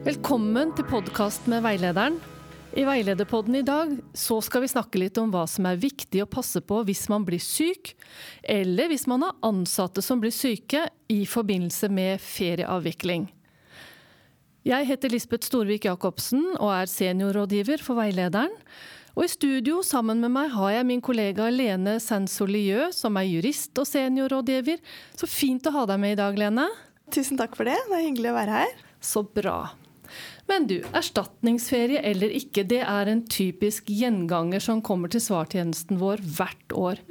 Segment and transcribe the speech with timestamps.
[0.00, 2.14] Velkommen til podkast med veilederen.
[2.72, 6.28] I Veilederpodden i dag så skal vi snakke litt om hva som er viktig å
[6.30, 7.90] passe på hvis man blir syk,
[8.40, 13.26] eller hvis man har ansatte som blir syke i forbindelse med ferieavvikling.
[14.64, 18.56] Jeg heter Lisbeth Storvik Jacobsen og er seniorrådgiver for Veilederen.
[19.18, 23.76] Og I studio sammen med meg har jeg min kollega Lene Sansolieu, som er jurist
[23.76, 24.80] og seniorrådgiver.
[25.12, 26.70] Så fint å ha deg med i dag, Lene.
[27.12, 27.76] Tusen takk for det.
[27.90, 28.74] Det er hyggelig å være her.
[29.04, 29.58] Så bra.
[30.50, 36.24] Men du, erstatningsferie eller ikke, det er en typisk gjenganger som kommer til svartjenesten vår
[36.26, 37.02] hvert år.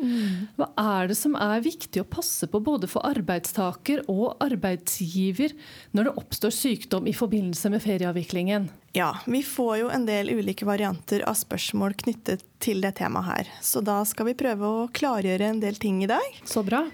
[0.59, 5.55] Hva er det som er viktig å passe på både for arbeidstaker og arbeidsgiver
[5.95, 8.69] når det oppstår sykdom i forbindelse med ferieavviklingen?
[8.97, 13.51] Ja, vi får jo en del ulike varianter av spørsmål knyttet til det temaet her.
[13.61, 16.41] Så da skal vi prøve å klargjøre en del ting i dag.
[16.43, 16.87] Så bra.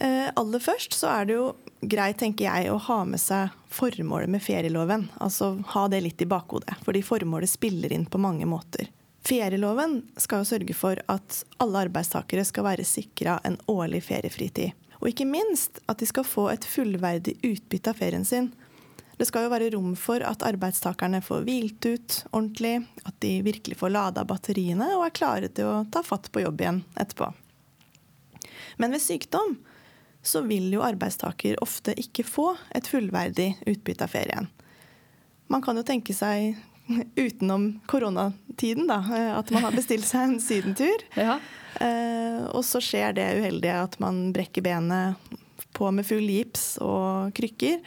[0.00, 1.50] Eh, aller først så er det jo
[1.80, 5.10] greit, tenker jeg, å ha med seg formålet med ferieloven.
[5.20, 8.88] Altså ha det litt i bakhodet, fordi formålet spiller inn på mange måter.
[9.28, 14.72] Ferieloven skal jo sørge for at alle arbeidstakere skal være sikra en årlig feriefritid.
[15.02, 18.48] Og ikke minst at de skal få et fullverdig utbytte av ferien sin.
[19.20, 23.76] Det skal jo være rom for at arbeidstakerne får hvilt ut ordentlig, at de virkelig
[23.76, 27.28] får lada batteriene og er klare til å ta fatt på jobb igjen etterpå.
[28.80, 29.58] Men ved sykdom
[30.22, 34.50] så vil jo arbeidstaker ofte ikke få et fullverdig utbytte av ferien.
[35.50, 36.58] Man kan jo tenke seg
[37.16, 41.06] utenom koronatiden, da, eh, at man har bestilt seg en sydentur.
[41.20, 41.40] Ja.
[41.80, 45.34] Eh, og så skjer det uheldige at man brekker benet
[45.76, 47.78] på med full gips og krykker.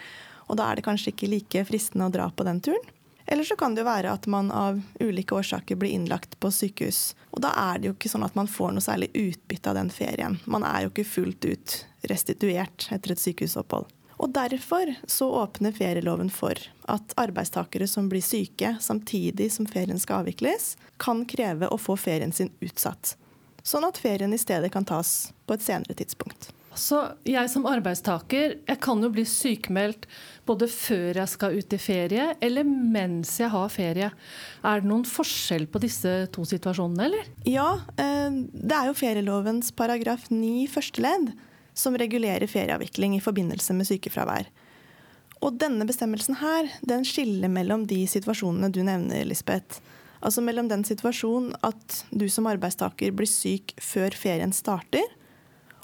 [0.48, 2.92] Og da er det kanskje ikke like fristende å dra på den turen.
[3.26, 7.14] Eller så kan det jo være at man av ulike årsaker blir innlagt på sykehus.
[7.31, 9.92] Og da er det jo ikke sånn at man får noe særlig utbytte av den
[9.94, 10.39] ferien.
[10.45, 11.78] Man er jo ikke fullt ut
[12.11, 13.89] restituert etter et sykehusopphold.
[14.23, 16.55] Og Derfor så åpner ferieloven for
[16.91, 22.31] at arbeidstakere som blir syke samtidig som ferien skal avvikles, kan kreve å få ferien
[22.31, 23.17] sin utsatt.
[23.63, 26.52] Sånn at ferien i stedet kan tas på et senere tidspunkt.
[26.73, 26.97] Så
[27.27, 30.08] jeg som arbeidstaker jeg kan jo bli sykemeldt
[30.47, 34.09] både før jeg skal ut i ferie, eller mens jeg har ferie.
[34.65, 37.30] Er det noen forskjell på disse to situasjonene, eller?
[37.45, 37.69] Ja,
[38.02, 41.33] eh, det er jo ferielovens paragraf 9 første ledd
[41.73, 44.50] som regulerer ferieavvikling i forbindelse med sykefravær.
[45.44, 49.82] Og denne bestemmelsen her, den skiller mellom de situasjonene du nevner, Lisbeth.
[50.23, 55.04] Altså mellom den situasjonen at du som arbeidstaker blir syk før ferien starter,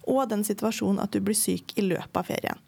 [0.08, 2.62] og den situasjonen at du blir syk i løpet av ferien.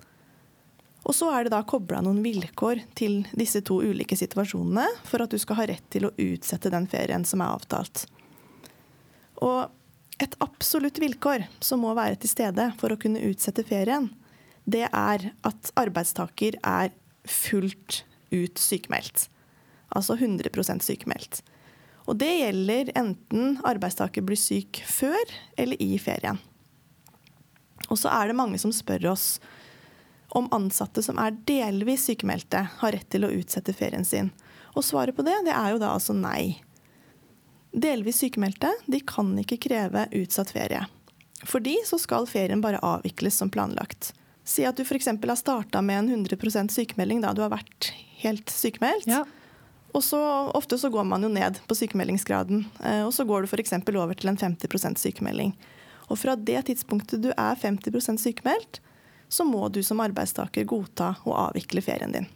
[1.02, 5.32] Og så er det da kobla noen vilkår til disse to ulike situasjonene for at
[5.34, 8.04] du skal ha rett til å utsette den ferien som er avtalt.
[9.42, 9.72] Og
[10.22, 14.12] et absolutt vilkår som må være til stede for å kunne utsette ferien,
[14.70, 16.92] det er at arbeidstaker er
[17.26, 19.28] fullt ut sykemeldt.
[19.92, 21.42] Altså 100% sykemeldt.
[22.10, 26.40] Og det gjelder enten arbeidstaker blir syk før eller i ferien.
[27.90, 29.36] Og så er det mange som spør oss
[30.38, 34.32] om ansatte som er delvis sykemeldte, har rett til å utsette ferien sin.
[34.78, 36.62] Og svaret på det, det er jo da altså nei.
[37.72, 40.84] Delvis sykemeldte de kan ikke kreve utsatt ferie.
[41.48, 44.12] For de så skal ferien bare avvikles som planlagt.
[44.44, 45.08] Si at du f.eks.
[45.08, 49.08] har starta med en 100% sykemelding da du har vært helt sykemeldt.
[49.10, 49.24] Ja.
[49.96, 50.20] Og så
[50.56, 53.74] Ofte så går man jo ned på sykemeldingsgraden, eh, og så går du f.eks.
[53.74, 55.56] over til en 50% sykemelding.
[56.12, 58.82] Og fra det tidspunktet du er 50% sykemeldt,
[59.32, 62.28] så må du som arbeidstaker godta å avvikle ferien din.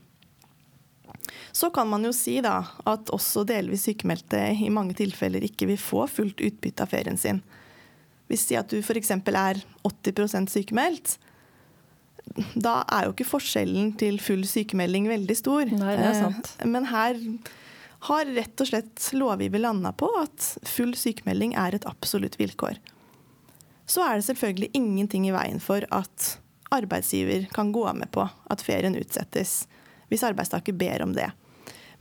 [1.55, 5.81] Så kan man jo si da at også delvis sykemeldte i mange tilfeller ikke vil
[5.81, 7.41] få fullt utbytte av ferien sin.
[8.29, 9.11] Hvis si at du f.eks.
[9.11, 11.17] er 80% sykemeldt,
[12.57, 15.69] da er jo ikke forskjellen til full sykemelding veldig stor.
[15.69, 16.55] Nei, det er sant.
[16.57, 17.19] Eh, men her
[18.09, 22.81] har rett og slett lovgiver landa på at full sykemelding er et absolutt vilkår
[23.85, 26.35] så er det selvfølgelig ingenting i veien for at
[26.73, 29.65] arbeidsgiver kan gå med på at ferien utsettes,
[30.11, 31.31] hvis arbeidstaker ber om det.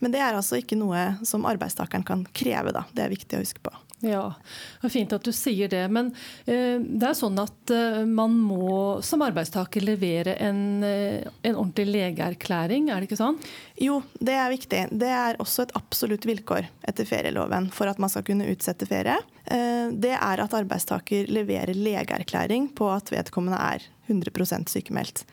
[0.03, 2.85] Men det er altså ikke noe som arbeidstakeren kan kreve, da.
[2.93, 3.73] Det er viktig å huske på.
[4.05, 4.35] Ja,
[4.83, 5.85] det er Fint at du sier det.
[5.93, 6.11] Men
[6.45, 11.87] eh, det er sånn at eh, man må som arbeidstaker levere en, eh, en, ordentlig
[11.95, 13.39] legeerklæring, er det ikke sånn?
[13.81, 14.83] Jo, det er viktig.
[14.93, 19.17] Det er også et absolutt vilkår etter ferieloven for at man skal kunne utsette ferie.
[19.47, 25.25] Eh, det er at arbeidstaker leverer legeerklæring på at vedkommende er 100% sykemeldt.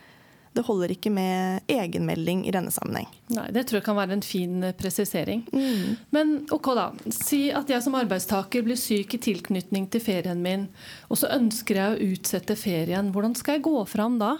[0.51, 3.07] Det holder ikke med egenmelding i denne sammenheng.
[3.31, 5.45] Nei, Det tror jeg kan være en fin eh, presisering.
[5.53, 5.95] Mm.
[6.12, 10.68] Men ok da, si at jeg som arbeidstaker blir syk i tilknytning til ferien min,
[11.07, 13.13] og så ønsker jeg å utsette ferien.
[13.15, 14.36] Hvordan skal jeg gå fram da?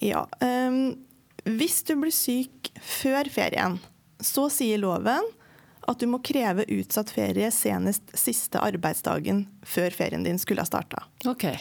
[0.00, 0.94] Ja, um,
[1.44, 3.80] Hvis du blir syk før ferien,
[4.20, 5.26] så sier loven
[5.88, 11.02] at du må kreve utsatt ferie senest siste arbeidsdagen før ferien din skulle ha starta.
[11.26, 11.56] Okay.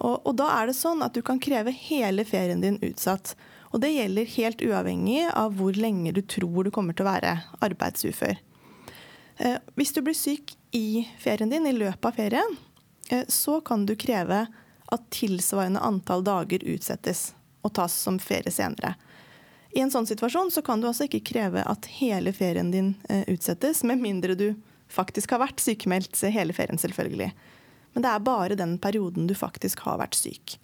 [0.00, 3.34] Og, og, da er det sånn at du kan kreve hele ferien din utsatt.
[3.70, 7.34] Og det gjelder helt uavhengig av hvor lenge du tror du kommer til å være
[7.62, 8.40] arbeidsufør.
[9.40, 12.56] Eh, hvis du blir syk i ferien din, i løpet av ferien,
[13.10, 14.46] eh, så kan du kreve
[14.90, 17.30] at tilsvarende antall dager utsettes
[17.62, 18.96] og tas som ferie senere.
[19.70, 23.22] I en sånn situasjon så kan du altså ikke kreve at hele ferien din eh,
[23.30, 24.48] utsettes, med mindre du
[24.90, 27.30] faktisk har vært sykemeldt hele ferien, selvfølgelig.
[27.92, 30.56] Men det er bare den perioden du faktisk har vært syk.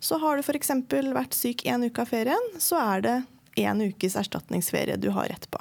[0.00, 0.72] Så har du f.eks.
[1.12, 3.16] vært syk én uke av ferien, så er det
[3.60, 5.60] én ukes erstatningsferie du har rett på.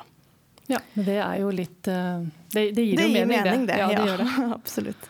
[0.69, 3.65] Ja, men det er jo litt eh, Det, det gir det jo gir mening, mening,
[3.65, 3.80] det.
[3.81, 4.30] Ja, det ja, gjør det.
[4.59, 5.09] absolutt.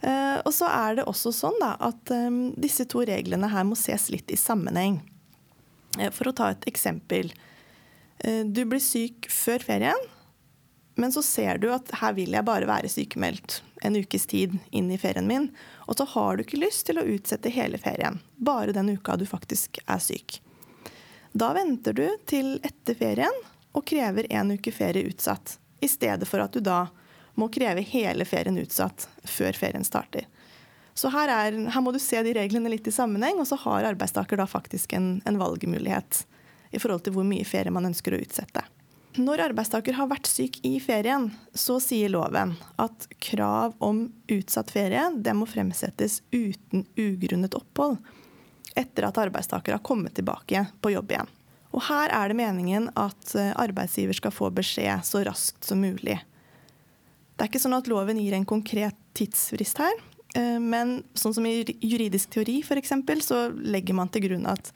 [0.00, 3.76] Uh, og så er det også sånn da, at um, disse to reglene her må
[3.76, 4.96] ses litt i sammenheng.
[5.98, 7.28] Uh, for å ta et eksempel.
[8.24, 10.08] Uh, du blir syk før ferien,
[10.94, 14.90] men så ser du at her vil jeg bare være sykemeldt en ukes tid inn
[14.92, 15.48] i ferien min.
[15.88, 19.24] Og så har du ikke lyst til å utsette hele ferien, bare den uka du
[19.28, 20.40] faktisk er syk.
[21.32, 23.42] Da venter du til etter ferien
[23.72, 25.58] og krever en uke ferie utsatt.
[25.80, 26.88] I stedet for at du da
[27.38, 30.26] må kreve hele ferien utsatt før ferien starter.
[30.94, 33.86] Så her, er, her må du se de reglene litt i sammenheng, og så har
[33.92, 36.24] arbeidstaker da faktisk en, en valgmulighet
[36.74, 38.66] i forhold til hvor mye ferie man ønsker å utsette.
[39.18, 45.08] Når arbeidstaker har vært syk i ferien, så sier loven at krav om utsatt ferie
[45.18, 47.98] det må fremsettes uten ugrunnet opphold
[48.78, 51.32] etter at arbeidstaker har kommet tilbake på jobb igjen.
[51.74, 56.20] Og her er det meningen at eh, arbeidsgiver skal få beskjed så raskt som mulig.
[57.34, 60.00] Det er ikke sånn at loven gir en konkret tidsfrist her,
[60.38, 62.94] eh, men sånn som i juridisk teori f.eks.,
[63.26, 64.70] så legger man til grunn at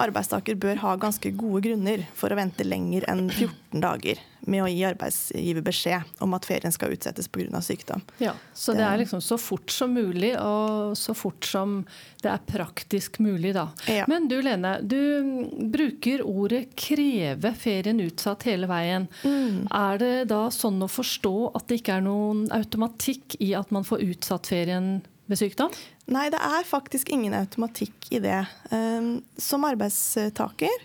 [0.00, 4.68] arbeidstaker bør ha ganske gode grunner for å vente lenger enn 14 dager med å
[4.68, 7.60] gi arbeidsgiver beskjed om at ferien skal utsettes pga.
[7.64, 8.02] sykdom.
[8.18, 11.86] Ja, Så det er liksom så fort som mulig, og så fort som
[12.22, 13.68] det er praktisk mulig, da.
[13.88, 14.04] Ja.
[14.08, 19.08] Men du Lene, du bruker ordet 'kreve ferien utsatt' hele veien.
[19.24, 19.66] Mm.
[19.72, 23.84] Er det da sånn å forstå at det ikke er noen automatikk i at man
[23.84, 25.72] får utsatt ferien ved sykdom?
[26.04, 28.42] Nei, det er faktisk ingen automatikk i det.
[28.74, 30.84] Ehm, som arbeidstaker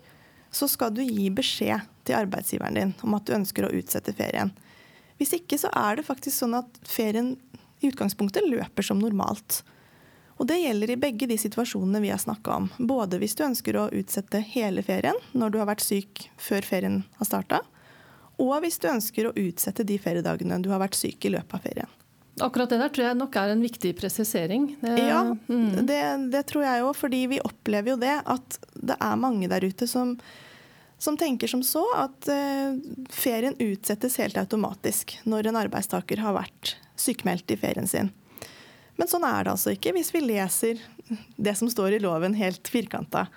[0.52, 4.54] så skal du gi beskjed til arbeidsgiveren din om at du ønsker å utsette ferien.
[5.20, 7.34] Hvis ikke så er det faktisk sånn at ferien
[7.80, 9.62] i utgangspunktet løper som normalt.
[10.40, 12.70] Og det gjelder i begge de situasjonene vi har snakka om.
[12.80, 17.02] Både hvis du ønsker å utsette hele ferien når du har vært syk før ferien
[17.20, 17.62] har starta,
[18.40, 21.66] og hvis du ønsker å utsette de feriedagene du har vært syk i løpet av
[21.66, 21.99] ferien.
[22.42, 24.70] Akkurat det der tror jeg nok er en viktig presisering.
[24.82, 25.86] Det, ja, mm.
[25.88, 26.02] det,
[26.34, 26.94] det, tror jeg òg.
[26.98, 30.16] Fordi vi opplever jo det at det er mange der ute som,
[31.02, 32.80] som tenker som så at uh,
[33.12, 38.14] ferien utsettes helt automatisk når en arbeidstaker har vært sykemeldt i ferien sin.
[39.00, 40.82] Men sånn er det altså ikke hvis vi leser
[41.40, 43.28] det som står i loven helt firkanta.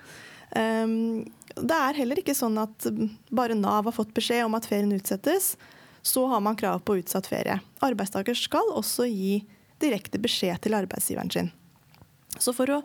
[0.53, 1.23] Um,
[1.53, 2.87] det er heller ikke sånn at
[3.33, 5.53] bare Nav har fått beskjed om at ferien utsettes
[6.03, 7.59] så har man krav på utsatt ferie.
[7.79, 9.41] Arbeidstaker skal også gi
[9.83, 11.51] direkte beskjed til arbeidsgiveren sin.
[12.39, 12.79] Så for å,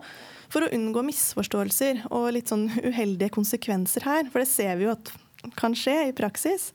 [0.52, 4.94] for å unngå misforståelser og litt sånn uheldige konsekvenser her, for det ser vi jo
[4.94, 5.12] at
[5.58, 6.70] kan skje i praksis,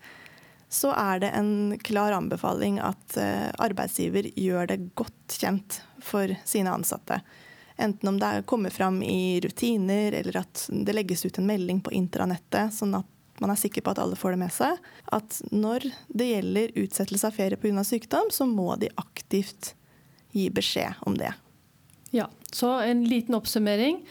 [0.73, 6.73] så er det en klar anbefaling at eh, arbeidsgiver gjør det godt kjent for sine
[6.73, 7.19] ansatte.
[7.77, 11.93] Enten om det kommer fram i rutiner, eller at det legges ut en melding på
[11.93, 13.09] intranettet, sånn at
[13.41, 14.77] man er sikker på at alle får det med seg,
[15.15, 17.85] at når det gjelder utsettelse av ferie pga.
[17.87, 19.73] sykdom, så må de aktivt
[20.33, 21.33] gi beskjed om det.
[22.13, 24.03] Ja, så en liten oppsummering.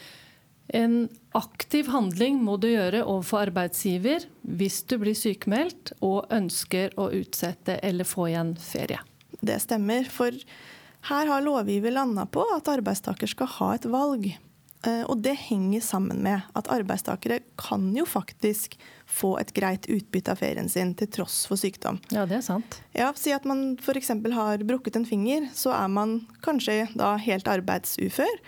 [0.67, 7.09] En aktiv handling må du gjøre overfor arbeidsgiver hvis du blir sykemeldt og ønsker å
[7.15, 8.99] utsette eller få igjen ferie.
[9.43, 10.35] Det stemmer, for
[11.09, 14.29] her har lovgiver landa på at arbeidstaker skal ha et valg.
[14.87, 18.77] Eh, og det henger sammen med at arbeidstakere kan jo faktisk
[19.13, 21.99] få et greit utbytte av ferien sin til tross for sykdom.
[22.13, 22.79] Ja, det er sant.
[22.97, 24.09] Ja, Si at man f.eks.
[24.33, 28.41] har brukket en finger, så er man kanskje da helt arbeidsufør.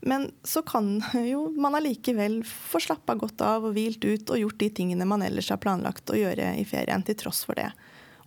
[0.00, 4.60] Men så kan jo man allikevel få slappa godt av og hvilt ut og gjort
[4.62, 7.68] de tingene man ellers har planlagt å gjøre i ferien, til tross for det.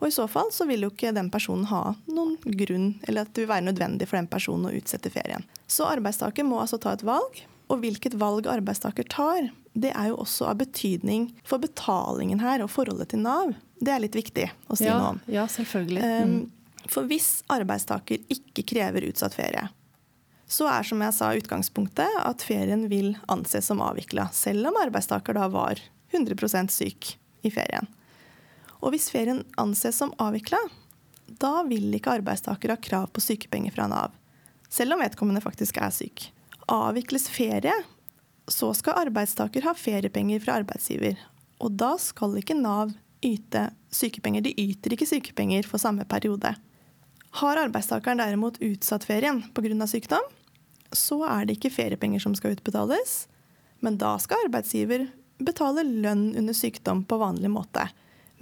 [0.04, 3.34] Og i så fall så vil jo ikke den personen ha noen grunn, eller at
[3.34, 5.46] det vil være nødvendig for den personen å utsette ferien.
[5.66, 7.40] Så arbeidstaker må altså ta et valg,
[7.72, 12.72] og hvilket valg arbeidstaker tar, det er jo også av betydning for betalingen her og
[12.74, 13.54] forholdet til Nav.
[13.82, 15.24] Det er litt viktig å si ja, noe om.
[15.32, 16.04] Ja, selvfølgelig.
[16.04, 16.36] Mm.
[16.92, 19.66] for hvis arbeidstaker ikke krever utsatt ferie,
[20.54, 25.38] så er som jeg sa utgangspunktet at ferien vil anses som avvikla, selv om arbeidstaker
[25.38, 25.82] da var
[26.14, 27.88] 100% syk i ferien.
[28.84, 30.60] Og hvis ferien anses som avvikla,
[31.40, 34.14] da vil ikke arbeidstaker ha krav på sykepenger fra Nav,
[34.70, 36.28] selv om vedkommende faktisk er syk.
[36.72, 37.74] Avvikles ferie,
[38.52, 41.18] så skal arbeidstaker ha feriepenger fra arbeidsgiver.
[41.64, 42.92] Og da skal ikke Nav
[43.24, 44.44] yte sykepenger.
[44.44, 46.54] De yter ikke sykepenger for samme periode.
[47.40, 49.88] Har arbeidstakeren derimot utsatt ferien pga.
[49.88, 50.26] sykdom,
[50.92, 53.28] så er det ikke feriepenger som skal utbetales,
[53.80, 55.08] men da skal arbeidsgiver
[55.40, 57.88] betale lønn under sykdom på vanlig måte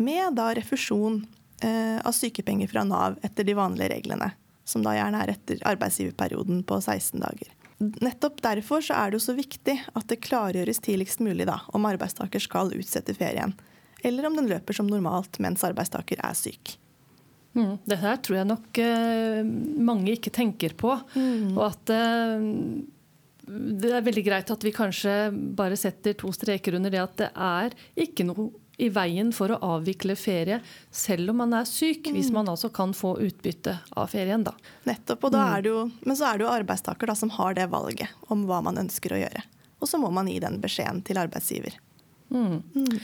[0.01, 1.21] med da refusjon
[1.63, 4.31] eh, av sykepenger fra Nav etter de vanlige reglene.
[4.65, 7.49] Som da gjerne er etter arbeidsgiverperioden på 16 dager.
[7.81, 11.87] Nettopp derfor så er det jo så viktig at det klargjøres tidligst mulig da, om
[11.89, 13.55] arbeidstaker skal utsette ferien.
[14.05, 16.75] Eller om den løper som normalt mens arbeidstaker er syk.
[17.57, 19.41] Mm, det her tror jeg nok eh,
[19.83, 20.93] mange ikke tenker på.
[21.17, 21.51] Mm.
[21.57, 22.45] Og at eh,
[23.51, 25.15] det er veldig greit at vi kanskje
[25.57, 29.59] bare setter to streker under det at det er ikke noe i veien for å
[29.75, 30.59] avvikle ferie
[30.91, 32.15] selv om man er syk, mm.
[32.15, 34.43] hvis man altså kan få utbytte av ferien.
[34.47, 34.55] da.
[34.89, 35.51] Nettopp, og da mm.
[35.55, 38.47] er det jo, Men så er det jo arbeidstaker da, som har det valget om
[38.49, 39.45] hva man ønsker å gjøre.
[39.81, 41.77] Og så må man gi den beskjeden til arbeidsgiver.
[42.31, 42.61] Mm.
[42.73, 42.97] mm.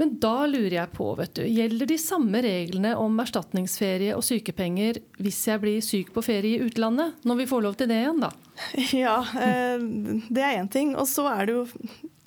[0.00, 4.98] Men da lurer jeg på, vet du, gjelder de samme reglene om erstatningsferie og sykepenger
[5.22, 7.20] hvis jeg blir syk på ferie i utlandet?
[7.28, 8.32] Når vi får lov til det igjen, da?
[9.04, 9.84] Ja, eh,
[10.32, 10.96] det er én ting.
[10.96, 11.66] Og så er det jo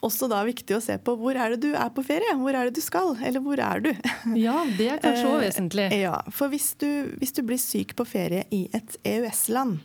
[0.04, 2.36] også da viktig å se på hvor er det du er på ferie?
[2.38, 3.16] Hvor er det du skal?
[3.24, 3.92] Eller hvor er du?
[4.46, 5.90] Ja, det er kanskje òg eh, vesentlig.
[6.04, 6.90] Ja, for hvis du,
[7.22, 9.80] hvis du blir syk på ferie i et EØS-land,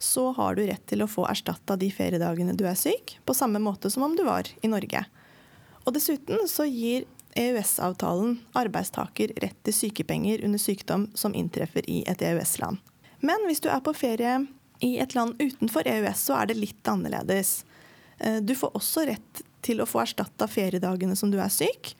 [0.00, 3.60] så har du rett til å få erstatta de feriedagene du er syk, på samme
[3.60, 5.04] måte som om du var i Norge.
[5.84, 7.04] Og dessuten så gir
[7.38, 12.80] EØS-avtalen arbeidstaker rett til sykepenger under sykdom som inntreffer i et EØS-land.
[13.20, 14.38] Men hvis du er på ferie
[14.80, 17.60] i et land utenfor EØS, så er det litt annerledes.
[18.20, 21.94] Eh, du får også rett til å få erstatta feriedagene som du er syk.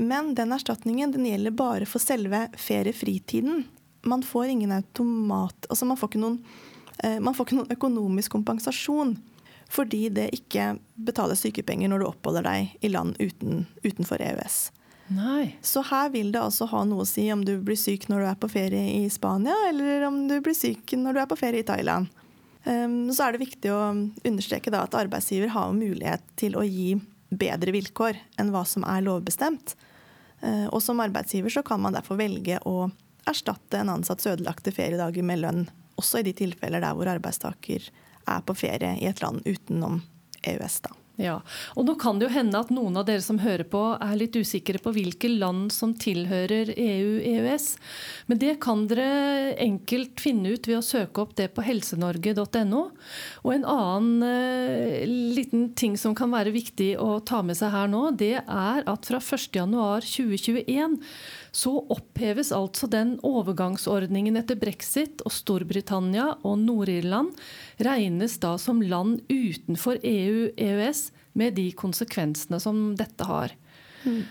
[0.00, 3.64] Men den erstatningen den gjelder bare for selve feriefritiden.
[4.08, 5.68] Man får ingen automat...
[5.68, 6.40] Altså man får ikke noen,
[6.98, 9.18] eh, man får ikke noen økonomisk kompensasjon
[9.72, 14.66] fordi det ikke betales sykepenger når du oppholder deg i land uten, utenfor EØS.
[15.16, 15.56] Nei.
[15.64, 18.26] Så her vil det altså ha noe å si om du blir syk når du
[18.30, 21.64] er på ferie i Spania, eller om du blir syk når du er på ferie
[21.64, 22.12] i Thailand.
[22.64, 23.80] Um, så er det viktig å
[24.28, 26.94] understreke at arbeidsgiver har mulighet til å gi
[27.32, 29.74] bedre vilkår enn hva som er lovbestemt.
[30.42, 32.90] Uh, og som arbeidsgiver så kan man derfor velge å
[33.28, 35.66] erstatte en ansatts ødelagte feriedager med lønn,
[35.98, 37.90] også i de tilfeller der hvor arbeidstaker
[38.22, 40.00] er på ferie i et land utenom
[40.42, 40.80] EØS.
[40.86, 41.01] da.
[41.22, 41.36] Ja,
[41.78, 44.34] og Nå kan det jo hende at noen av dere som hører på er litt
[44.34, 47.66] usikre på hvilke land som tilhører EU-EØS.
[48.26, 52.82] Men det kan dere enkelt finne ut ved å søke opp det på helsenorge.no.
[53.44, 57.92] Og en annen eh, liten ting som kan være viktig å ta med seg her
[57.92, 60.98] nå, det er at fra 1.1.2021
[61.52, 67.36] så oppheves altså den overgangsordningen etter brexit, og Storbritannia og Nord-Irland
[67.78, 73.54] regnes da som land utenfor EU-EØS, med de konsekvensene som dette har.
[74.04, 74.24] Mm.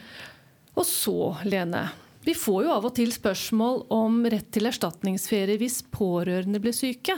[0.77, 1.87] Og så, Lene.
[2.21, 7.15] Vi får jo av og til spørsmål om rett til erstatningsferie hvis pårørende blir syke.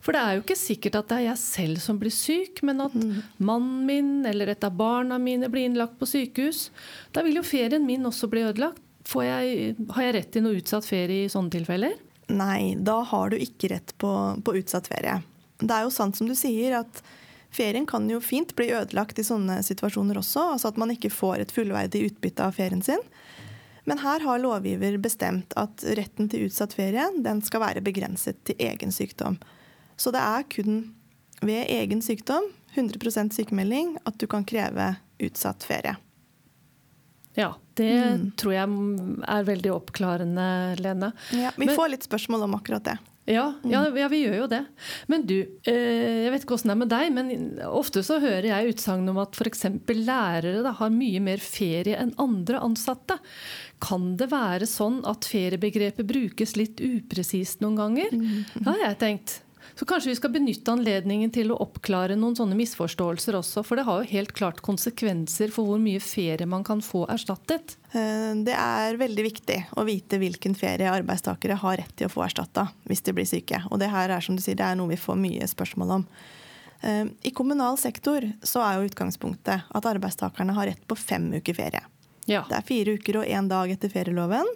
[0.00, 2.80] For det er jo ikke sikkert at det er jeg selv som blir syk, men
[2.80, 3.18] at mm.
[3.44, 6.70] mannen min eller et av barna mine blir innlagt på sykehus.
[7.12, 8.80] Da vil jo ferien min også bli ødelagt.
[9.08, 11.94] Jeg, har jeg rett til noe utsatt ferie i sånne tilfeller?
[12.28, 14.10] Nei, da har du ikke rett på,
[14.44, 15.16] på, utsatt ferie.
[15.58, 17.02] Det er jo sant som du sier at
[17.54, 20.52] ferien kan jo fint bli ødelagt i sånne situasjoner også.
[20.54, 23.02] Altså at man ikke får et fullverdig utbytte av ferien sin.
[23.88, 28.58] Men her har lovgiver bestemt at retten til utsatt ferie den skal være begrenset til
[28.60, 29.38] egen sykdom.
[29.96, 30.82] Så det er kun
[31.40, 34.90] ved egen sykdom, 100% sykemelding, at du kan kreve
[35.22, 35.96] utsatt ferie.
[37.38, 38.30] Ja, det mm.
[38.36, 38.68] tror jeg
[39.30, 40.48] er veldig oppklarende,
[40.82, 41.12] Lene.
[41.32, 42.96] Ja, vi Men, får litt spørsmål om akkurat det.
[43.28, 44.62] Ja, ja, ja, vi gjør jo det.
[45.12, 45.36] Men du,
[45.68, 47.32] eh, jeg vet ikke åssen det er med deg, men
[47.68, 49.66] ofte så hører jeg utsagn om at f.eks.
[49.92, 53.18] lærere da, har mye mer ferie enn andre ansatte.
[53.84, 58.16] Kan det være sånn at feriebegrepet brukes litt upresist noen ganger?
[58.16, 58.48] Mm.
[58.56, 59.36] Det har jeg tenkt.
[59.78, 63.62] Så kanskje vi skal benytte anledningen til å oppklare noen sånne misforståelser også.
[63.62, 67.76] For det har jo helt klart konsekvenser for hvor mye ferie man kan få erstattet.
[67.92, 72.26] Eh, det er veldig viktig å vite hvilken ferie arbeidstakere har rett til å få
[72.26, 73.62] erstatta hvis de blir syke.
[73.70, 76.06] Og det her er som du sier, det er noe vi får mye spørsmål om.
[76.82, 81.54] Eh, I kommunal sektor så er jo utgangspunktet at arbeidstakerne har rett på fem uker
[81.54, 81.86] ferie.
[82.26, 82.42] Ja.
[82.50, 84.50] Det er fire uker og én dag etter ferieloven.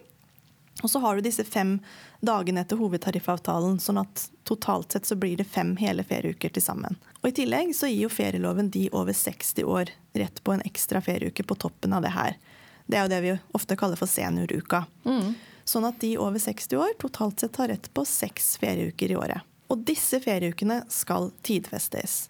[0.81, 1.77] Og så har du disse fem
[2.25, 6.97] dagene etter hovedtariffavtalen, sånn at totalt sett så blir det fem hele ferieuker til sammen.
[7.21, 11.03] Og I tillegg så gir jo ferieloven de over 60 år rett på en ekstra
[11.05, 12.41] ferieuke på toppen av det her.
[12.87, 14.85] Det er jo det vi ofte kaller for senioruka.
[15.05, 15.35] Mm.
[15.69, 19.47] Sånn at de over 60 år totalt sett har rett på seks ferieuker i året.
[19.71, 22.27] Og disse ferieukene skal tidfestes.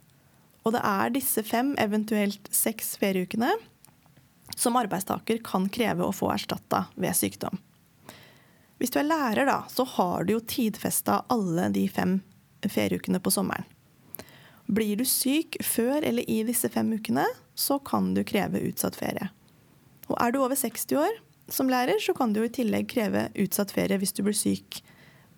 [0.63, 3.51] Og det er disse fem, eventuelt seks ferieukene,
[4.55, 7.59] som arbeidstaker kan kreve å få erstatta ved sykdom.
[8.83, 12.17] Hvis du er lærer, da, så har du jo tidfesta alle de fem
[12.67, 13.63] ferieukene på sommeren.
[14.67, 17.23] Blir du syk før eller i disse fem ukene,
[17.55, 19.29] så kan du kreve utsatt ferie.
[20.11, 23.29] Og er du over 60 år som lærer, så kan du jo i tillegg kreve
[23.39, 24.81] utsatt ferie hvis du blir syk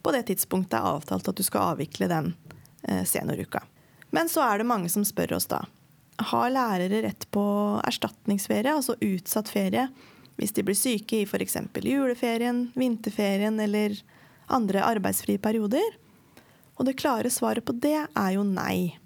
[0.00, 2.32] på det tidspunktet det er avtalt at du skal avvikle den
[2.88, 3.60] eh, senioruka.
[4.16, 5.66] Men så er det mange som spør oss da.
[6.32, 7.44] Har lærere rett på
[7.84, 9.90] erstatningsferie, altså utsatt ferie,
[10.36, 11.56] hvis de blir syke i f.eks.
[11.82, 13.96] juleferien, vinterferien eller
[14.46, 15.96] andre arbeidsfrie perioder?
[16.74, 18.96] Og det klare svaret på det er jo nei.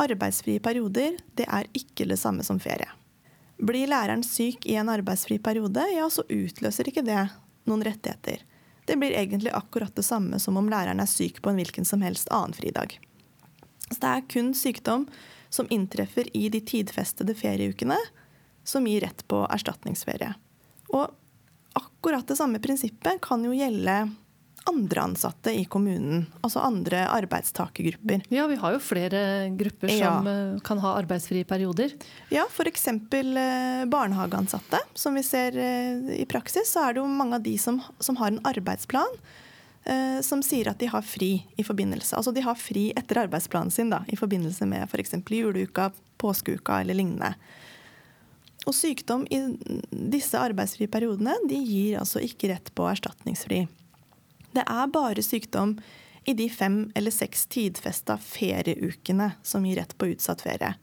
[0.00, 2.88] Arbeidsfrie perioder det er ikke det samme som ferie.
[3.60, 7.26] Blir læreren syk i en arbeidsfri periode, ja, så utløser ikke det
[7.68, 8.40] noen rettigheter.
[8.88, 12.00] Det blir egentlig akkurat det samme som om læreren er syk på en hvilken som
[12.02, 12.96] helst annen fridag.
[13.90, 15.04] Så det er kun sykdom
[15.52, 17.98] som inntreffer i de tidfestede ferieukene,
[18.64, 20.34] som gir rett på erstatningsferie.
[20.94, 21.06] Og
[21.78, 24.02] akkurat det samme prinsippet kan jo gjelde
[24.68, 26.26] andre ansatte i kommunen.
[26.40, 28.22] Altså andre arbeidstakergrupper.
[28.28, 30.32] Ja, vi har jo flere grupper som ja.
[30.32, 31.94] Eh, kan ha arbeidsfrie perioder.
[32.28, 32.88] Ja, f.eks.
[32.88, 34.82] Eh, barnehageansatte.
[34.94, 38.18] Som vi ser eh, i praksis, så er det jo mange av de som, som
[38.20, 39.20] har en arbeidsplan
[40.22, 43.88] som sier at de har fri i forbindelse Altså de har fri etter arbeidsplanen sin
[43.90, 45.14] da, i forbindelse med f.eks.
[45.24, 45.86] juleuka,
[46.20, 47.32] påskeuka eller lignende.
[48.70, 49.40] Og sykdom i
[49.90, 53.64] disse arbeidsfrie periodene de gir altså ikke rett på erstatningsfri.
[54.54, 55.72] Det er bare sykdom
[56.30, 60.76] i de fem eller seks tidfesta ferieukene som gir rett på utsatt ferie.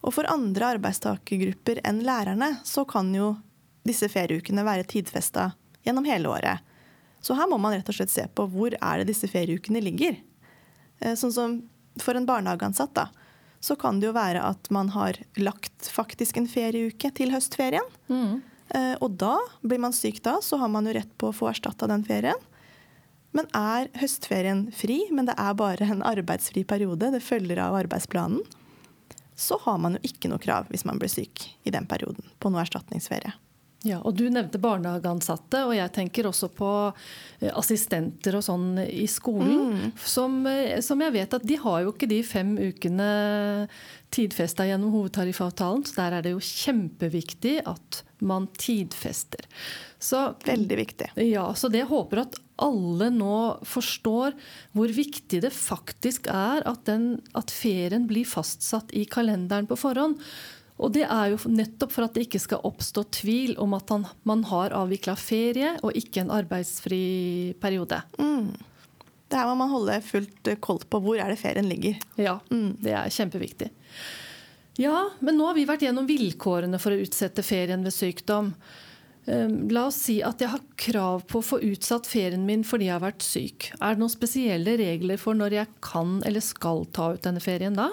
[0.00, 3.34] Og for andre arbeidstakergrupper enn lærerne så kan jo
[3.84, 5.50] disse ferieukene være tidfesta
[5.84, 6.64] gjennom hele året.
[7.20, 10.16] Så her må man rett og slett se på hvor er det disse ferieukene ligger.
[11.00, 11.60] Eh, sånn som
[12.00, 13.10] for en barnehageansatt, da,
[13.64, 17.86] så kan det jo være at man har lagt faktisk en ferieuke til høstferien.
[18.12, 18.42] Mm.
[18.76, 21.48] Eh, og da blir man syk da, så har man jo rett på å få
[21.48, 22.40] erstatta den ferien.
[23.34, 28.44] Men er høstferien fri, men det er bare en arbeidsfri periode, det følger av arbeidsplanen,
[29.34, 32.52] så har man jo ikke noe krav hvis man blir syk i den perioden på
[32.52, 33.32] noe erstatningsferie.
[33.84, 39.04] Ja, og Du nevnte barnehageansatte, og jeg tenker også på eh, assistenter og sånn i
[39.10, 39.74] skolen.
[39.74, 39.90] Mm.
[40.00, 43.10] Som, eh, som, jeg vet at de har jo ikke de fem ukene
[44.14, 49.44] tidfesta gjennom hovedtariffavtalen, så der er det jo kjempeviktig at man tidfester.
[50.00, 51.12] Så, Veldig viktig.
[51.28, 54.34] Ja, så det håper at alle nå forstår
[54.76, 60.20] hvor viktig det faktisk er at, den, at ferien blir fastsatt i kalenderen på forhånd.
[60.82, 64.06] Og det er jo nettopp for at det ikke skal oppstå tvil om at han,
[64.26, 68.00] man har avvikla ferie og ikke en arbeidsfri periode.
[68.18, 68.50] Mm.
[69.30, 71.00] Det her må man holde fullt koll på.
[71.04, 72.00] Hvor er det ferien ligger?
[72.20, 72.80] Ja, mm.
[72.82, 73.70] det er kjempeviktig.
[74.82, 78.50] Ja, men nå har vi vært gjennom vilkårene for å utsette ferien ved sykdom.
[79.30, 82.90] Ehm, la oss si at jeg har krav på å få utsatt ferien min fordi
[82.90, 83.70] jeg har vært syk.
[83.78, 87.78] Er det noen spesielle regler for når jeg kan eller skal ta ut denne ferien
[87.78, 87.92] da?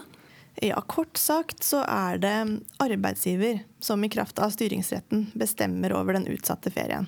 [0.56, 2.36] Ja, Kort sagt så er det
[2.84, 7.08] arbeidsgiver som i kraft av styringsretten bestemmer over den utsatte ferien.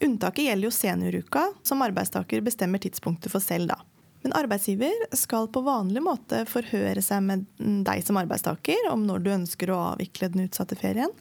[0.00, 3.68] Unntaket gjelder jo senioruka, som arbeidstaker bestemmer tidspunktet for selv.
[3.68, 3.78] da.
[4.22, 7.46] Men arbeidsgiver skal på vanlig måte forhøre seg med
[7.86, 11.12] deg som arbeidstaker om når du ønsker å avvikle den utsatte ferien.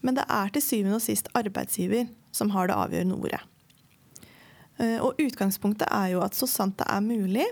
[0.00, 3.42] Men det er til syvende og sist arbeidsgiver som har det avgjørende ordet.
[4.80, 7.46] Eh, og utgangspunktet er jo at så sant det er mulig,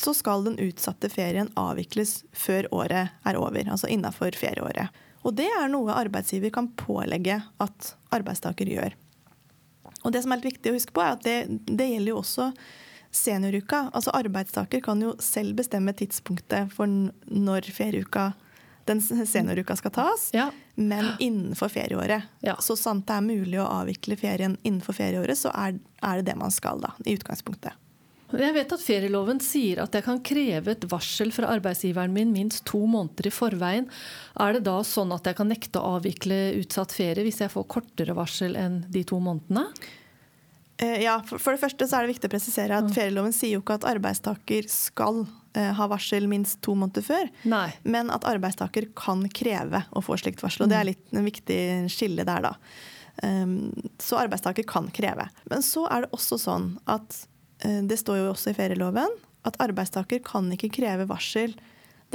[0.00, 5.02] så skal den utsatte ferien avvikles før året er over, altså innafor ferieåret.
[5.26, 8.94] Og det er noe arbeidsgiver kan pålegge at arbeidstaker gjør.
[10.04, 12.20] Og det som er litt viktig å huske på, er at det, det gjelder jo
[12.20, 12.50] også
[13.16, 13.88] senioruka.
[13.92, 16.90] Altså arbeidstaker kan jo selv bestemme tidspunktet for
[17.26, 18.32] når ferieuka
[18.86, 20.50] den senioruka skal tas, ja.
[20.78, 22.28] men innenfor ferieåret.
[22.46, 22.54] Ja.
[22.62, 26.36] Så sant det er mulig å avvikle ferien innenfor ferieåret, så er, er det det
[26.38, 27.74] man skal, da, i utgangspunktet.
[28.34, 32.64] Jeg vet at ferieloven sier at jeg kan kreve et varsel fra arbeidsgiveren min minst
[32.66, 33.86] to måneder i forveien.
[34.42, 37.68] Er det da sånn at jeg kan nekte å avvikle utsatt ferie hvis jeg får
[37.70, 39.68] kortere varsel enn de to månedene?
[40.82, 42.96] Eh, ja, For det første så er det viktig å presisere at mm.
[42.98, 45.22] ferieloven sier jo ikke at arbeidstaker skal
[45.56, 47.70] eh, ha varsel minst to måneder før, Nei.
[47.86, 50.66] men at arbeidstaker kan kreve å få slikt varsel.
[50.66, 50.90] og Det er mm.
[50.90, 51.62] litt en viktig
[51.94, 52.54] skille der, da.
[53.24, 55.30] Um, så arbeidstaker kan kreve.
[55.48, 57.22] Men så er det også sånn at
[57.62, 59.12] det står jo også i ferieloven
[59.48, 61.54] at arbeidstaker kan ikke kreve varsel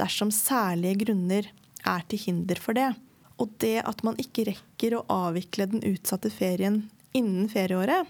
[0.00, 1.48] dersom særlige grunner
[1.88, 2.92] er til hinder for det.
[3.40, 6.84] Og det at man ikke rekker å avvikle den utsatte ferien
[7.16, 8.06] innen ferieåret,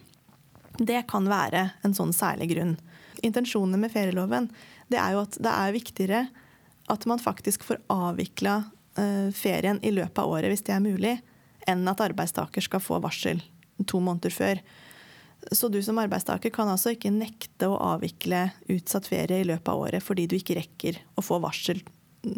[0.79, 2.77] det kan være en sånn særlig grunn.
[3.23, 4.49] Intensjonene med ferieloven
[4.91, 6.23] det er jo at det er viktigere
[6.91, 8.63] at man faktisk får avvikla
[8.99, 11.17] uh, ferien i løpet av året, hvis det er mulig,
[11.69, 13.41] enn at arbeidstaker skal få varsel
[13.89, 14.61] to måneder før.
[15.51, 19.81] Så du som arbeidstaker kan altså ikke nekte å avvikle utsatt ferie i løpet av
[19.83, 21.83] året fordi du ikke rekker å få varsel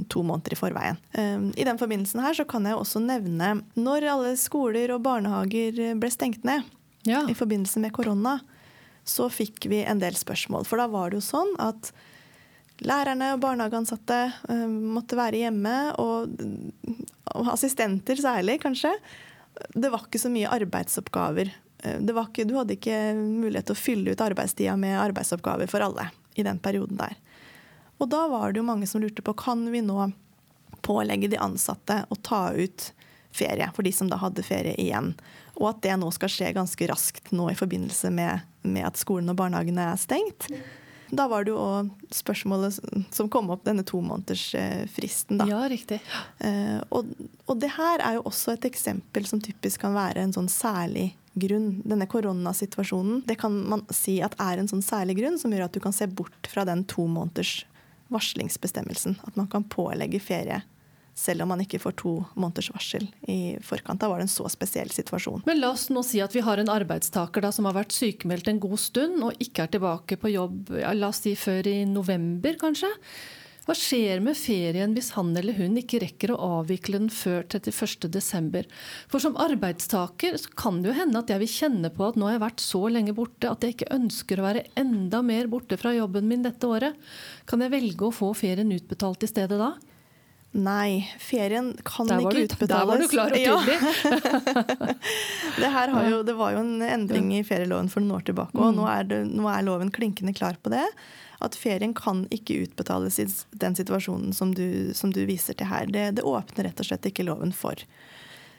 [0.09, 1.01] to måneder i forveien.
[1.19, 5.77] Um, I den forbindelsen her så kan jeg også nevne når alle skoler og barnehager
[6.01, 6.64] ble stengt ned
[7.09, 7.25] ja.
[7.29, 8.38] i forbindelse med korona,
[9.05, 10.64] så fikk vi en del spørsmål.
[10.64, 11.93] For da var det jo sånn at
[12.85, 16.33] lærerne og barnehageansatte uh, måtte være hjemme, og,
[17.35, 18.95] og, assistenter særlig, kanskje.
[19.77, 21.53] Det var ikke så mye arbeidsoppgaver.
[21.85, 26.09] Uh, ikke, du hadde ikke mulighet til å fylle ut arbeidstida med arbeidsoppgaver for alle
[26.35, 27.16] i den perioden der.
[28.03, 30.11] Og da var det jo mange som lurte på kan vi nå
[30.85, 32.90] pålegge de ansatte å ta ut
[33.35, 35.14] ferie for de som da hadde ferie igjen.
[35.59, 39.31] Og at det nå skal skje ganske raskt nå i forbindelse med, med at skolen
[39.31, 40.49] og barnehagene er stengt.
[41.14, 42.79] Da var det jo òg spørsmålet
[43.14, 45.42] som kom opp, denne tomånedersfristen.
[45.47, 46.01] Ja, riktig.
[46.42, 47.12] Eh, og,
[47.47, 51.12] og, det her er jo også et eksempel som typisk kan være en sånn særlig
[51.35, 51.81] grunn.
[51.85, 55.77] Denne koronasituasjonen det kan man si at er en sånn særlig grunn som gjør at
[55.77, 57.62] du kan se bort fra den to måneders
[58.14, 59.18] varslingsbestemmelsen.
[59.27, 60.62] At man kan pålegge ferie
[61.14, 64.01] selv om man ikke får to måneders varsel i forkant.
[64.03, 65.44] Da var det en så spesiell situasjon.
[65.47, 68.51] Men la oss nå si at vi har en arbeidstaker da, som har vært sykemeldt
[68.51, 72.59] en god stund og ikke er tilbake på jobb la oss si før i november,
[72.61, 72.90] kanskje.
[73.64, 78.66] Hva skjer med ferien hvis han eller hun ikke rekker å avvikle den før 31.12.?
[79.09, 82.37] For som arbeidstaker kan det jo hende at jeg vil kjenne på at nå har
[82.37, 85.94] jeg vært så lenge borte at jeg ikke ønsker å være enda mer borte fra
[85.96, 87.00] jobben min dette året.
[87.48, 89.72] Kan jeg velge å få ferien utbetalt i stedet da?
[90.55, 92.69] Nei, ferien kan ikke utbetales.
[92.71, 93.79] Der var du klar og tydelig.
[95.55, 95.71] Ja.
[95.87, 98.79] det, jo, det, var jo en endring i ferieloven for noen år tilbake, og mm.
[98.79, 100.85] nå, er det, nå, er loven klinkende klar på det.
[101.43, 103.27] At ferien kan ikke utbetales i
[103.64, 105.90] den situasjonen som du, som du viser til her.
[105.90, 107.83] Det, det, åpner rett og slett ikke loven for.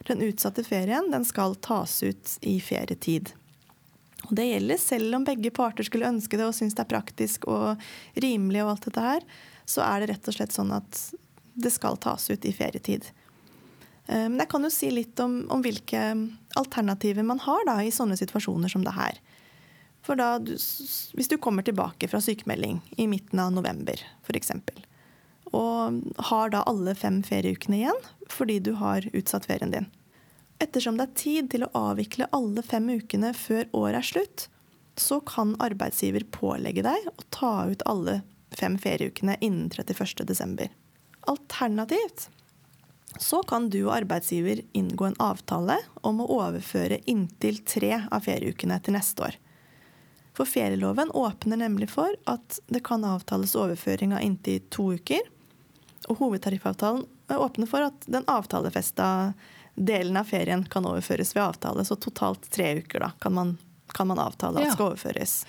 [0.07, 3.31] Den utsatte ferien den skal tas ut i ferietid.
[4.27, 7.47] Og det gjelder selv om begge parter skulle ønske det og synes det er praktisk
[7.47, 7.79] og
[8.19, 9.29] rimelig, og alt dette her,
[9.65, 11.05] så er det rett og slett sånn at
[11.55, 13.07] det skal tas ut i ferietid.
[14.07, 16.03] Eh, men jeg kan jo si litt om, om hvilke
[16.59, 19.19] alternativer man har da, i sånne situasjoner som det her.
[20.05, 24.51] For da, Hvis du kommer tilbake fra sykemelding i midten av november f.eks.,
[25.55, 27.99] og har da alle fem ferieukene igjen
[28.33, 29.85] fordi du har utsatt ferien din.
[30.59, 34.45] Ettersom det er tid til å avvikle alle fem ukene før året er slutt,
[34.97, 38.21] så kan arbeidsgiver pålegge deg å ta ut alle
[38.55, 40.69] fem ferieukene innen 31.12.
[41.25, 42.29] Alternativt
[43.17, 48.77] så kan du og arbeidsgiver inngå en avtale om å overføre inntil tre av ferieukene
[48.83, 49.37] til neste år.
[50.35, 55.21] For ferieloven åpner nemlig for at det kan avtales overføring av inntil to uker.
[56.11, 59.07] Og hovedtariffavtalen åpner for at den avtalefesta
[59.75, 61.85] delen av ferien kan overføres ved avtale.
[61.87, 63.55] Så totalt tre uker da, kan, man,
[63.95, 65.45] kan man avtale at skal overføres.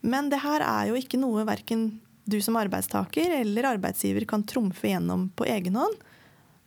[0.00, 1.88] Men det her er jo ikke noe verken
[2.26, 5.94] du som arbeidstaker eller arbeidsgiver kan trumfe gjennom på egen hånd.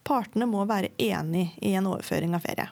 [0.08, 2.70] Partene må være enig i en overføring av ferie.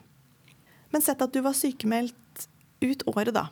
[0.90, 2.48] Men sett at du var sykemeldt
[2.80, 3.48] ut året, da,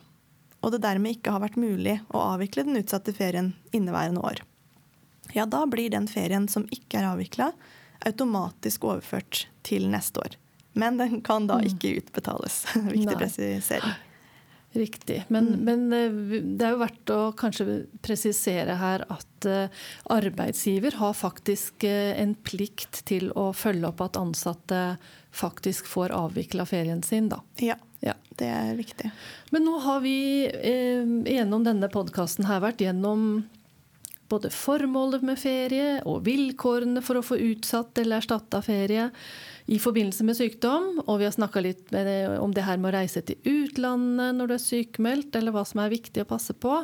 [0.65, 4.41] og det dermed ikke har vært mulig å avvikle den utsatte ferien inneværende år.
[5.35, 7.51] Ja, da blir den ferien som ikke er avvikla,
[8.07, 10.37] automatisk overført til neste år.
[10.77, 11.69] Men den kan da mm.
[11.71, 12.63] ikke utbetales.
[12.89, 13.95] Viktig presisering.
[14.77, 15.23] Riktig.
[15.27, 15.63] Men, mm.
[15.65, 17.65] men, eh, det er jo verdt å kanskje
[18.05, 19.73] presisere her at eh,
[20.13, 24.81] arbeidsgiver har faktisk eh, en plikt til å følge opp at ansatte
[25.33, 27.41] faktisk får avvikla ferien sin, da.
[27.63, 29.09] Ja, ja, det er viktig.
[29.49, 33.47] Men nå har vi eh, gjennom denne podkasten her vært gjennom
[34.29, 39.09] både formålet med ferie og vilkårene for å få utsatt eller erstatta ferie
[39.67, 40.89] i forbindelse med sykdom.
[41.05, 41.93] Og vi har snakka litt
[42.39, 45.83] om det her med å reise til utlandet når du er sykmeldt, eller hva som
[45.83, 46.79] er viktig å passe på.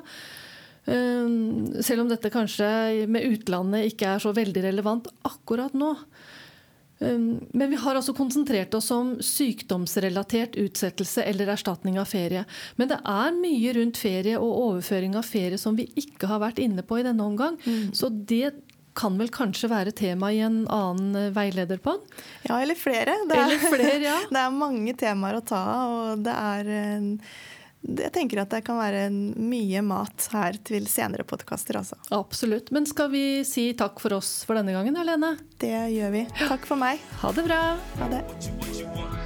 [0.84, 2.68] Um, selv om dette kanskje
[3.08, 5.94] med utlandet ikke er så veldig relevant akkurat nå.
[7.00, 12.44] Um, men vi har altså konsentrert oss om sykdomsrelatert utsettelse eller erstatning av ferie.
[12.76, 16.60] Men det er mye rundt ferie og overføring av ferie som vi ikke har vært
[16.64, 17.56] inne på i denne omgang.
[17.64, 17.96] Mm.
[17.96, 18.52] Så det
[18.98, 21.44] kan vel kanskje være tema i en annen veilederpod?
[21.44, 22.22] veileder på den?
[22.50, 23.16] Ja, eller flere.
[23.30, 24.20] Det er, eller flere, ja.
[24.34, 25.98] det er mange temaer å ta av.
[25.98, 27.18] og det er
[27.84, 32.00] jeg tenker at det kan være mye mat her til senere podkaster, altså.
[32.16, 32.72] Absolutt.
[32.72, 35.36] Men skal vi si takk for oss for denne gangen, Helene?
[35.60, 36.24] Det gjør vi.
[36.46, 37.04] Takk for meg.
[37.26, 37.60] Ha det bra.
[38.00, 39.23] Ha det.